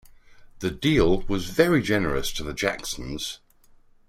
[0.61, 3.37] The deal was very generous to the Jacksons.